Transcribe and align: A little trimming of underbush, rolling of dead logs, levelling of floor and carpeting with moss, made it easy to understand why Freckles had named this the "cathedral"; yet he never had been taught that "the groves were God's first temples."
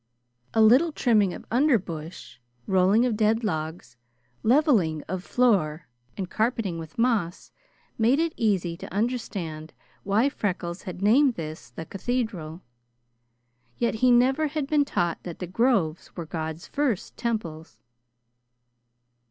A 0.55 0.63
little 0.63 0.91
trimming 0.91 1.31
of 1.31 1.45
underbush, 1.51 2.39
rolling 2.65 3.05
of 3.05 3.15
dead 3.15 3.43
logs, 3.43 3.97
levelling 4.41 5.03
of 5.03 5.23
floor 5.23 5.85
and 6.17 6.27
carpeting 6.27 6.79
with 6.79 6.97
moss, 6.97 7.51
made 7.99 8.17
it 8.17 8.33
easy 8.35 8.75
to 8.77 8.91
understand 8.91 9.73
why 10.01 10.27
Freckles 10.27 10.81
had 10.81 11.03
named 11.03 11.35
this 11.35 11.69
the 11.69 11.85
"cathedral"; 11.85 12.63
yet 13.77 13.93
he 13.93 14.09
never 14.09 14.47
had 14.47 14.65
been 14.65 14.85
taught 14.85 15.21
that 15.21 15.37
"the 15.37 15.45
groves 15.45 16.15
were 16.15 16.25
God's 16.25 16.65
first 16.65 17.15
temples." 17.15 17.77